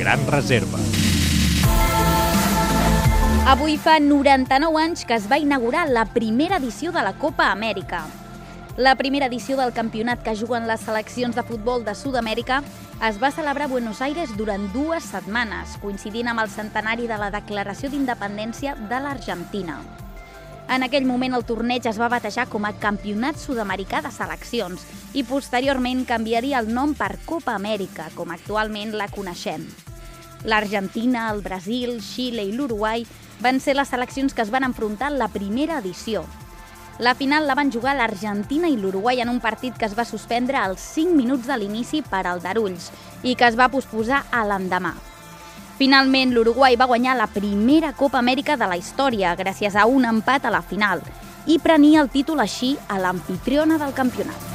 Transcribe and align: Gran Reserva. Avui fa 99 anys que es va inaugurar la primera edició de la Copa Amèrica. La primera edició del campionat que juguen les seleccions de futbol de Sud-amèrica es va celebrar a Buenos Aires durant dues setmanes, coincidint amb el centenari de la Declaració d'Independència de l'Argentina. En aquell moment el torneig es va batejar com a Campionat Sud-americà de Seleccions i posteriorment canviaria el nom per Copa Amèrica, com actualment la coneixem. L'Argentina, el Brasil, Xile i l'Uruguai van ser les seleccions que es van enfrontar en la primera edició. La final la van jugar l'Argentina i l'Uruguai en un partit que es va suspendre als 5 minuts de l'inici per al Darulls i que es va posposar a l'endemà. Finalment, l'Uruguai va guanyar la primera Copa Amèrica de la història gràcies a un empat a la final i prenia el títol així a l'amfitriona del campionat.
Gran 0.00 0.22
Reserva. 0.32 0.78
Avui 3.52 3.74
fa 3.76 3.98
99 4.00 4.80
anys 4.80 5.02
que 5.04 5.12
es 5.12 5.26
va 5.28 5.36
inaugurar 5.36 5.90
la 5.92 6.06
primera 6.08 6.56
edició 6.56 6.88
de 6.88 7.02
la 7.04 7.12
Copa 7.20 7.50
Amèrica. 7.52 8.06
La 8.80 8.94
primera 8.96 9.28
edició 9.28 9.58
del 9.58 9.74
campionat 9.76 10.22
que 10.24 10.32
juguen 10.40 10.64
les 10.70 10.80
seleccions 10.80 11.36
de 11.36 11.44
futbol 11.44 11.84
de 11.84 11.92
Sud-amèrica 11.92 12.62
es 13.10 13.18
va 13.20 13.28
celebrar 13.28 13.66
a 13.68 13.72
Buenos 13.74 14.00
Aires 14.00 14.32
durant 14.38 14.64
dues 14.72 15.04
setmanes, 15.04 15.76
coincidint 15.84 16.32
amb 16.32 16.46
el 16.46 16.48
centenari 16.48 17.04
de 17.10 17.20
la 17.20 17.28
Declaració 17.34 17.92
d'Independència 17.92 18.78
de 18.80 19.02
l'Argentina. 19.04 19.82
En 20.70 20.86
aquell 20.86 21.04
moment 21.04 21.36
el 21.36 21.44
torneig 21.44 21.84
es 21.90 22.00
va 22.00 22.08
batejar 22.08 22.48
com 22.48 22.64
a 22.64 22.72
Campionat 22.72 23.36
Sud-americà 23.36 24.00
de 24.00 24.16
Seleccions 24.16 24.88
i 25.12 25.26
posteriorment 25.28 26.06
canviaria 26.08 26.64
el 26.64 26.72
nom 26.72 26.96
per 26.96 27.18
Copa 27.28 27.58
Amèrica, 27.60 28.08
com 28.16 28.32
actualment 28.32 28.96
la 28.96 29.12
coneixem. 29.12 29.68
L'Argentina, 30.44 31.28
el 31.30 31.42
Brasil, 31.42 31.98
Xile 32.00 32.46
i 32.46 32.52
l'Uruguai 32.52 33.04
van 33.40 33.60
ser 33.60 33.74
les 33.76 33.88
seleccions 33.88 34.32
que 34.32 34.42
es 34.42 34.52
van 34.52 34.64
enfrontar 34.64 35.10
en 35.12 35.18
la 35.18 35.28
primera 35.28 35.78
edició. 35.80 36.24
La 37.00 37.14
final 37.14 37.46
la 37.48 37.54
van 37.56 37.72
jugar 37.72 37.94
l'Argentina 37.96 38.68
i 38.68 38.76
l'Uruguai 38.76 39.20
en 39.20 39.30
un 39.32 39.40
partit 39.40 39.76
que 39.76 39.86
es 39.88 39.96
va 39.96 40.04
suspendre 40.04 40.58
als 40.60 40.82
5 40.96 41.16
minuts 41.16 41.48
de 41.48 41.56
l'inici 41.56 42.02
per 42.02 42.26
al 42.26 42.42
Darulls 42.44 42.90
i 43.22 43.36
que 43.36 43.48
es 43.48 43.56
va 43.56 43.70
posposar 43.72 44.26
a 44.30 44.44
l'endemà. 44.44 44.92
Finalment, 45.80 46.34
l'Uruguai 46.36 46.76
va 46.76 46.88
guanyar 46.88 47.16
la 47.16 47.28
primera 47.32 47.94
Copa 47.96 48.20
Amèrica 48.20 48.58
de 48.60 48.68
la 48.68 48.76
història 48.76 49.32
gràcies 49.36 49.76
a 49.76 49.86
un 49.88 50.04
empat 50.04 50.44
a 50.44 50.52
la 50.52 50.60
final 50.60 51.00
i 51.48 51.56
prenia 51.58 52.04
el 52.04 52.12
títol 52.12 52.44
així 52.44 52.74
a 52.88 53.00
l'amfitriona 53.00 53.80
del 53.80 53.96
campionat. 53.96 54.49